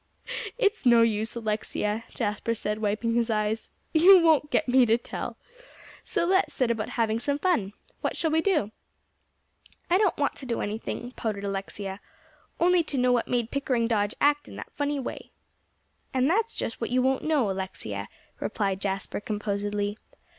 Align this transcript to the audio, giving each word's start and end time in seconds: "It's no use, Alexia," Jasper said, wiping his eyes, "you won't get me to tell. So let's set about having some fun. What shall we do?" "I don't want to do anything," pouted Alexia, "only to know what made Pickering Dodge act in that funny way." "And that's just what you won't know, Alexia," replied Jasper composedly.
"It's 0.57 0.83
no 0.83 1.03
use, 1.03 1.35
Alexia," 1.35 2.05
Jasper 2.09 2.55
said, 2.55 2.79
wiping 2.79 3.13
his 3.13 3.29
eyes, 3.29 3.69
"you 3.93 4.19
won't 4.19 4.49
get 4.49 4.67
me 4.67 4.83
to 4.87 4.97
tell. 4.97 5.37
So 6.03 6.25
let's 6.25 6.55
set 6.55 6.71
about 6.71 6.89
having 6.97 7.19
some 7.19 7.37
fun. 7.37 7.73
What 7.99 8.17
shall 8.17 8.31
we 8.31 8.41
do?" 8.41 8.71
"I 9.91 9.99
don't 9.99 10.17
want 10.17 10.33
to 10.37 10.47
do 10.47 10.59
anything," 10.59 11.11
pouted 11.11 11.43
Alexia, 11.43 11.99
"only 12.59 12.81
to 12.81 12.97
know 12.97 13.11
what 13.11 13.27
made 13.27 13.51
Pickering 13.51 13.87
Dodge 13.87 14.15
act 14.19 14.47
in 14.47 14.55
that 14.55 14.73
funny 14.73 14.99
way." 14.99 15.29
"And 16.15 16.27
that's 16.27 16.55
just 16.55 16.81
what 16.81 16.89
you 16.89 17.03
won't 17.03 17.23
know, 17.23 17.51
Alexia," 17.51 18.07
replied 18.39 18.81
Jasper 18.81 19.19
composedly. 19.19 19.99